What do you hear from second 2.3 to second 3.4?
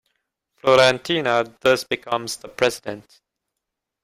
the President.